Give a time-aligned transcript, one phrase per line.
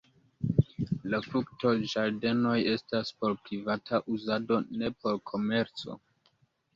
[1.13, 5.99] La fruktoĝardenoj estas por privata uzado; ne por komerco.